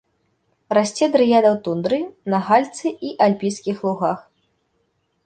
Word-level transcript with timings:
Расце 0.77 1.09
дрыяда 1.15 1.49
ў 1.51 1.57
тундры, 1.67 1.99
на 2.35 2.39
гальцы 2.47 2.85
і 3.11 3.13
альпійскіх 3.27 3.85
лугах. 3.89 4.19